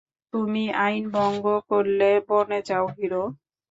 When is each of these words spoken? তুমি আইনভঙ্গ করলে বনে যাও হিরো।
তুমি 0.33 0.63
আইনভঙ্গ 0.79 1.45
করলে 1.69 2.09
বনে 2.27 2.59
যাও 2.69 2.85
হিরো। 2.95 3.23